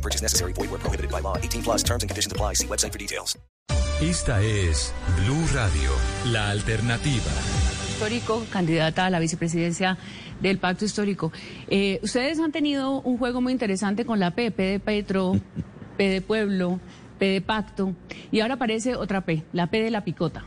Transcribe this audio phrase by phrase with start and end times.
[0.00, 0.54] No purchase necessary.
[0.54, 1.36] Void where prohibited by law.
[1.36, 2.54] 18 plus terms and conditions apply.
[2.54, 3.38] See website for details.
[4.00, 5.90] Esta es Blue Radio,
[6.32, 7.30] la alternativa.
[7.90, 9.98] Histórico, candidata a la vicepresidencia
[10.40, 11.32] del Pacto Histórico.
[11.68, 15.38] Eh, ustedes han tenido un juego muy interesante con la P, P de Petro,
[15.98, 16.80] P de Pueblo,
[17.18, 17.94] P de Pacto,
[18.32, 20.46] y ahora aparece otra P, la P de la Picota.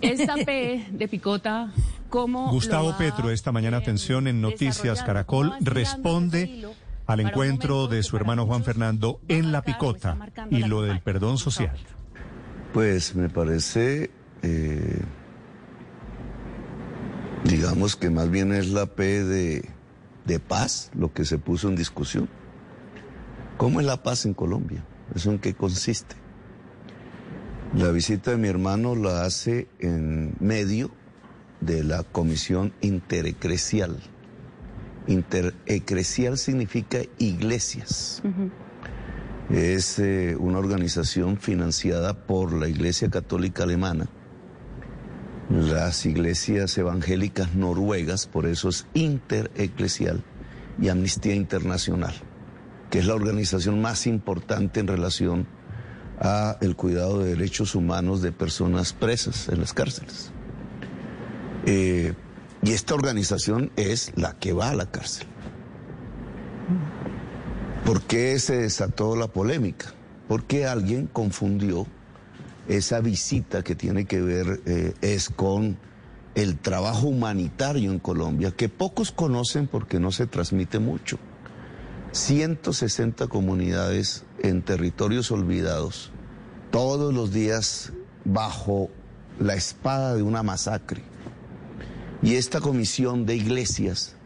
[0.00, 1.74] Esta P de Picota,
[2.08, 5.02] ¿cómo Gustavo lo va Petro, esta mañana, a atención, en Noticias?
[5.02, 6.66] Caracol, ¿Cómo va estirando responde
[7.06, 10.18] al encuentro de su hermano Juan Fernando en La Picota
[10.50, 11.76] y lo del perdón social.
[12.72, 14.10] Pues me parece,
[14.42, 15.00] eh,
[17.44, 19.68] digamos que más bien es la P de,
[20.24, 22.28] de paz lo que se puso en discusión.
[23.56, 24.84] ¿Cómo es la paz en Colombia?
[25.14, 26.16] ¿Eso en qué consiste?
[27.74, 30.90] La visita de mi hermano la hace en medio
[31.60, 32.72] de la comisión
[35.06, 35.66] interecresial.
[35.66, 38.22] Interecresial significa iglesias.
[39.50, 44.08] Es eh, una organización financiada por la Iglesia Católica Alemana,
[45.48, 50.24] las iglesias evangélicas noruegas, por eso es intereclesial,
[50.80, 52.14] y Amnistía Internacional,
[52.90, 55.46] que es la organización más importante en relación
[56.18, 60.32] a el cuidado de derechos humanos de personas presas en las cárceles.
[61.66, 62.14] Eh,
[62.66, 65.28] y esta organización es la que va a la cárcel.
[67.84, 69.94] ¿Por qué se desató la polémica?
[70.26, 71.86] Porque alguien confundió
[72.66, 75.78] esa visita que tiene que ver eh, es con
[76.34, 81.20] el trabajo humanitario en Colombia, que pocos conocen porque no se transmite mucho.
[82.10, 86.10] 160 comunidades en territorios olvidados,
[86.72, 87.92] todos los días
[88.24, 88.90] bajo
[89.38, 91.04] la espada de una masacre.
[92.26, 94.16] Y esta comisión de iglesias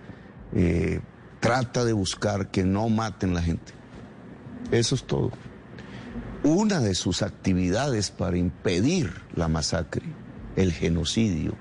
[0.55, 1.01] eh,
[1.39, 3.75] trata de buscar que no maten la gente.
[4.71, 5.33] Eso es todo.
[6.43, 10.07] Una de sus actividades para impedir la masacre,
[10.57, 11.53] el genocidio,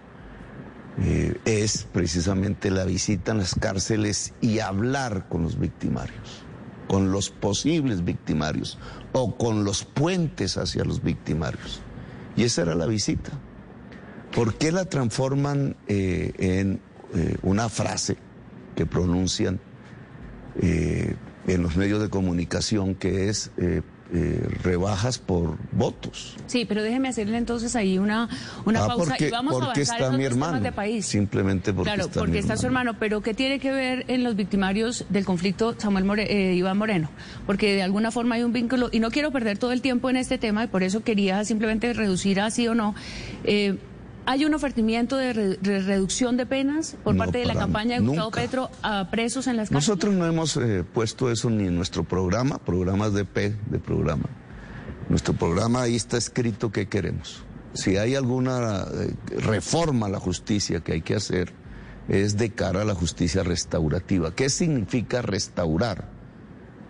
[1.01, 6.45] eh, es precisamente la visita en las cárceles y hablar con los victimarios,
[6.87, 8.77] con los posibles victimarios
[9.11, 11.81] o con los puentes hacia los victimarios.
[12.37, 13.31] Y esa era la visita.
[14.39, 16.79] ¿Por qué la transforman eh, en
[17.13, 18.15] eh, una frase
[18.73, 19.59] que pronuncian
[20.61, 21.13] eh,
[21.45, 23.81] en los medios de comunicación que es eh,
[24.63, 26.37] rebajas por votos?
[26.47, 28.29] Sí, pero déjeme hacerle entonces ahí una,
[28.65, 30.61] una Ah, pausa porque, y vamos a porque avanzar está en mi hermano.
[30.61, 31.05] de país.
[31.05, 34.23] Simplemente porque claro, está porque mi está su hermano, pero ¿qué tiene que ver en
[34.23, 37.09] los victimarios del conflicto Samuel More- eh, Iván Moreno?
[37.45, 40.15] Porque de alguna forma hay un vínculo, y no quiero perder todo el tiempo en
[40.15, 42.95] este tema, y por eso quería simplemente reducir a sí o no.
[43.43, 43.77] Eh,
[44.29, 47.95] ¿Hay un ofertimiento de, re- de reducción de penas por No, parte de la campaña
[47.95, 48.41] de Gustavo nunca.
[48.41, 49.87] Petro a presos en las cárceles?
[49.89, 54.25] Nosotros no hemos eh, puesto eso ni en nuestro programa, programas de P de programa.
[55.09, 57.43] Nuestro programa ahí está escrito qué queremos.
[57.73, 61.51] Si hay alguna eh, reforma a la justicia que hay que hacer,
[62.07, 64.35] es de cara a la justicia restaurativa.
[64.35, 66.07] ¿Qué significa restaurar?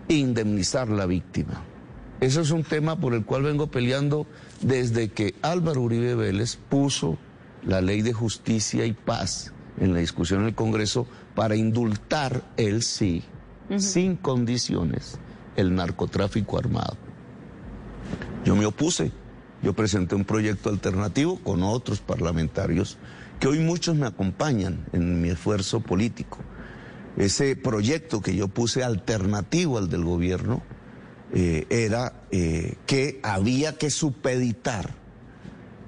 [0.08, 1.62] Indemnizar la víctima.
[2.20, 4.26] Eso es un tema por el cual vengo peleando
[4.60, 7.16] desde que Álvaro Uribe Vélez puso
[7.64, 12.82] la ley de justicia y paz en la discusión en el Congreso para indultar, él
[12.82, 13.22] sí,
[13.76, 15.18] sin condiciones,
[15.56, 16.96] el narcotráfico armado.
[18.44, 19.12] Yo me opuse,
[19.62, 22.98] yo presenté un proyecto alternativo con otros parlamentarios
[23.38, 26.38] que hoy muchos me acompañan en mi esfuerzo político.
[27.16, 30.62] Ese proyecto que yo puse alternativo al del gobierno
[31.32, 34.99] eh, era eh, que había que supeditar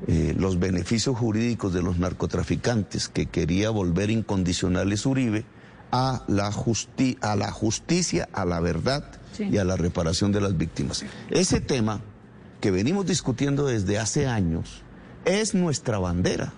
[0.06, 5.44] eh, los beneficios jurídicos de los narcotraficantes que quería volver incondicionales Uribe
[5.90, 9.44] a la, justi- a la justicia, a la verdad Sí.
[9.50, 11.04] y a la reparación de las víctimas.
[11.30, 12.00] Ese tema
[12.60, 14.82] que venimos discutiendo desde hace años
[15.24, 16.52] es nuestra bandera.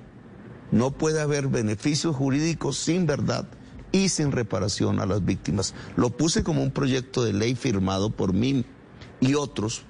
[0.73, 3.47] No puede haber beneficios jurídicos sin verdad
[3.93, 5.73] y sin reparación a las víctimas.
[5.97, 8.65] Lo puse como un proyecto de ley firmado por mí
[9.21, 9.83] y otros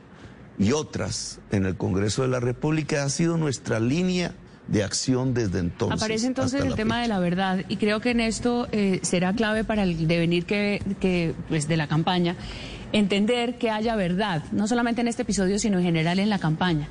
[0.59, 3.05] y otras en el Congreso de la República.
[3.05, 4.35] Ha sido nuestra línea
[4.69, 6.03] de acción desde entonces.
[6.03, 7.03] Aparece entonces el tema fecha.
[7.03, 10.83] de la verdad y creo que en esto eh, será clave para el devenir que,
[11.01, 12.37] que, pues, de la campaña.
[12.93, 16.89] entender que haya verdad, no solamente en este episodio, sino en general en la campaña.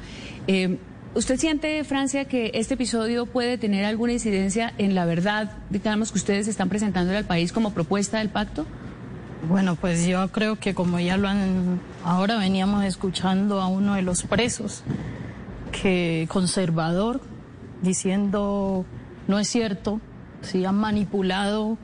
[0.48, 0.77] Eh,
[1.16, 6.18] ¿Usted siente, Francia, que este episodio puede tener alguna incidencia en la verdad, digamos, que
[6.18, 8.66] ustedes están presentando al país como propuesta del pacto?
[9.48, 14.01] Bueno, pues yo creo que como ya lo han, ahora veníamos escuchando a uno de
[14.01, 14.84] los presos,
[15.72, 17.22] que conservador,
[17.81, 18.86] diciendo
[19.28, 20.00] no es cierto,
[20.42, 21.78] si han manipulado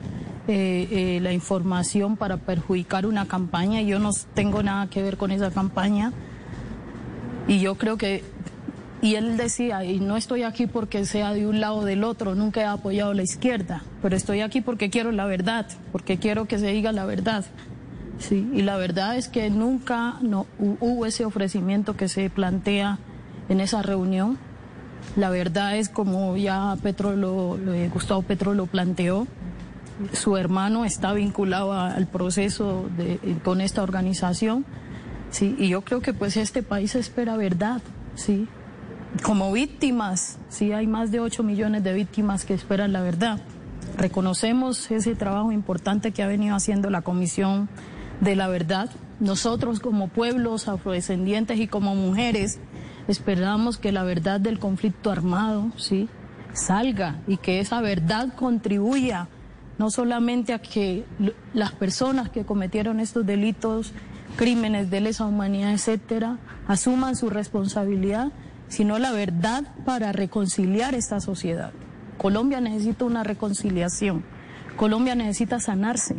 [0.48, 3.80] eh, eh, la información para perjudicar una campaña.
[3.82, 6.12] Yo no tengo nada que ver con esa campaña.
[7.46, 8.24] Y yo creo que,
[9.02, 12.34] y él decía, y no estoy aquí porque sea de un lado o del otro,
[12.34, 16.58] nunca he apoyado la izquierda, pero estoy aquí porque quiero la verdad, porque quiero que
[16.58, 17.44] se diga la verdad.
[18.18, 22.98] Sí, y la verdad es que nunca no, hubo ese ofrecimiento que se plantea
[23.48, 24.36] en esa reunión.
[25.16, 27.56] La verdad es como ya Petro lo,
[27.90, 29.26] Gustavo Petro lo planteó,
[30.12, 34.66] su hermano está vinculado al proceso de, con esta organización,
[35.30, 37.80] sí, y yo creo que pues este país espera verdad,
[38.14, 38.46] sí.
[39.22, 43.40] Como víctimas, sí, hay más de 8 millones de víctimas que esperan la verdad.
[43.96, 47.68] Reconocemos ese trabajo importante que ha venido haciendo la Comisión
[48.20, 48.88] de la Verdad.
[49.18, 52.60] Nosotros como pueblos afrodescendientes y como mujeres
[53.08, 56.08] esperamos que la verdad del conflicto armado, sí,
[56.52, 59.28] salga y que esa verdad contribuya
[59.80, 61.06] no solamente a que
[61.54, 63.92] las personas que cometieron estos delitos,
[64.36, 66.36] crímenes de lesa humanidad, etcétera,
[66.68, 68.30] asuman su responsabilidad,
[68.70, 71.72] sino la verdad para reconciliar esta sociedad.
[72.16, 74.22] Colombia necesita una reconciliación.
[74.76, 76.16] Colombia necesita sanarse.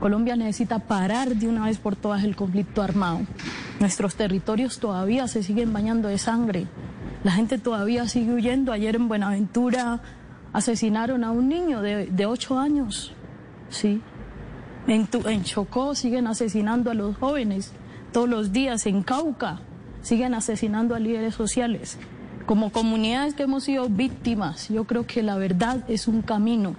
[0.00, 3.20] Colombia necesita parar de una vez por todas el conflicto armado.
[3.78, 6.66] Nuestros territorios todavía se siguen bañando de sangre.
[7.22, 8.72] La gente todavía sigue huyendo.
[8.72, 10.02] Ayer en Buenaventura
[10.52, 13.12] asesinaron a un niño de, de ocho años,
[13.70, 14.02] ¿sí?
[14.88, 17.72] En, en Chocó siguen asesinando a los jóvenes
[18.12, 19.60] todos los días, en Cauca
[20.02, 21.98] siguen asesinando a líderes sociales.
[22.46, 26.76] Como comunidades que hemos sido víctimas, yo creo que la verdad es un camino.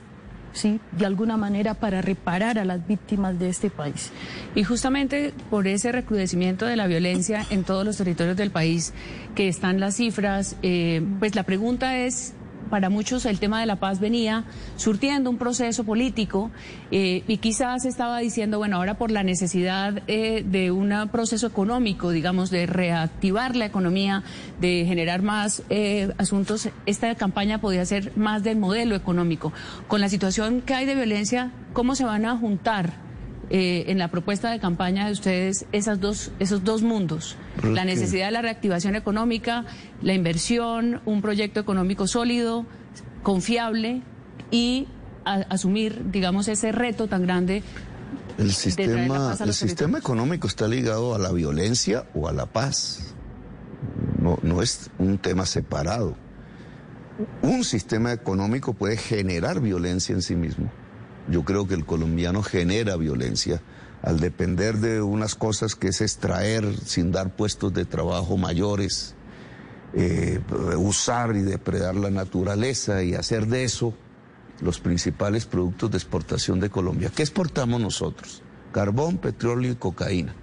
[0.54, 0.80] ¿sí?
[0.92, 4.12] de alguna manera para reparar a las víctimas de este país.
[4.56, 8.94] Y justamente por ese recrudecimiento de la violencia en todos los territorios del país,
[9.36, 12.34] que están las cifras, eh, pues la pregunta es
[12.70, 14.46] para muchos el tema de la paz venía
[14.78, 16.52] surtiendo un proceso político
[16.92, 22.12] eh, y quizás estaba diciendo, bueno, ahora por la necesidad eh, de un proceso económico,
[22.12, 24.24] digamos, de reactivar la economía,
[24.60, 29.54] de generar más eh, asuntos, esta campaña podía ser más del modelo económico.
[29.88, 33.04] Con la situación que hay de violencia, ¿cómo se van a juntar?
[33.50, 38.28] Eh, en la propuesta de campaña de ustedes esas dos, esos dos mundos, la necesidad
[38.28, 39.66] de la reactivación económica,
[40.02, 42.66] la inversión, un proyecto económico sólido,
[43.22, 44.02] confiable
[44.52, 44.88] y
[45.24, 47.64] asumir, digamos, ese reto tan grande.
[48.38, 53.14] El sistema, el sistema económico está ligado a la violencia o a la paz.
[54.20, 56.16] No, no es un tema separado.
[57.44, 60.72] Un sistema económico puede generar violencia en sí mismo
[61.28, 63.62] yo creo que el colombiano genera violencia
[64.04, 69.16] al depender de unas cosas que es extraer sin dar puestos de trabajo mayores,
[69.94, 70.42] eh,
[70.78, 73.94] usar y depredar la naturaleza y hacer de eso
[74.60, 77.12] los principales productos de exportación de Colombia.
[77.16, 78.44] ¿Qué exportamos nosotros?
[78.74, 80.36] Carbón, petróleo y cocaína.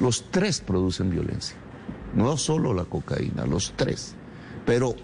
[0.00, 1.56] Los tres producen violencia.
[2.14, 4.14] No solo la cocaína, los tres.
[4.66, 4.96] Pero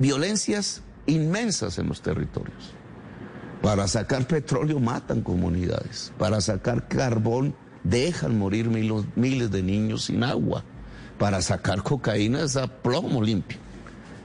[0.00, 2.74] violencias inmensas en los territorios.
[3.62, 6.12] Para sacar petróleo matan comunidades.
[6.18, 10.64] Para sacar carbón dejan morir miles de niños sin agua.
[11.18, 13.58] Para sacar cocaína es a plomo limpio.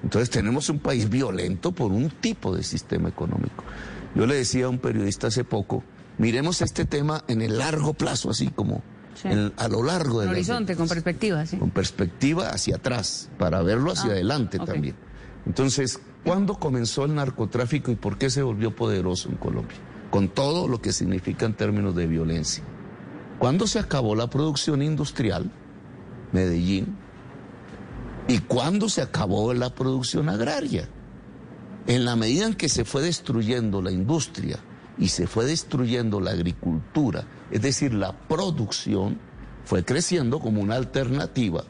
[0.04, 3.64] Entonces tenemos un país violento por un tipo de sistema económico.
[4.14, 5.84] Yo le decía a un periodista hace poco,
[6.18, 8.84] miremos este tema en el largo plazo, así como
[9.58, 11.58] a lo largo del horizonte, con perspectiva, sí.
[11.58, 14.96] Con perspectiva hacia atrás, para verlo hacia ah, adelante también.
[15.46, 19.78] Entonces, ¿Cuándo comenzó el narcotráfico y por qué se volvió poderoso en Colombia?
[20.10, 22.64] Con todo lo que significa en términos de violencia.
[23.38, 25.52] ¿Cuándo se acabó la producción industrial?
[26.32, 26.98] Medellín.
[28.28, 30.90] ¿Y cuándo se acabó la producción agraria?
[31.86, 34.58] En la medida en que se fue destruyendo la industria
[34.98, 39.20] y se fue destruyendo la agricultura, es decir, la producción,
[39.64, 41.66] fue creciendo como una alternativa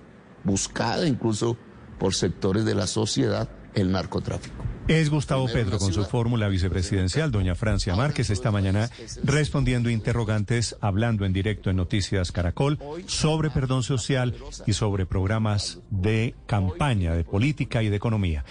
[0.46, 1.58] buscada incluso
[2.00, 4.64] por sectores de la sociedad el narcotráfico.
[4.88, 8.90] Es Gustavo Petro con su fórmula vicepresidencial, doña Francia Márquez, esta mañana
[9.24, 12.78] respondiendo interrogantes, hablando en directo en Noticias Caracol
[13.08, 14.36] sobre perdón social
[14.68, 18.46] y sobre programas de campaña, de política y de economía.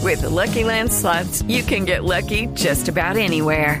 [0.00, 3.80] With Lucky Land slots, you can get lucky just about anywhere.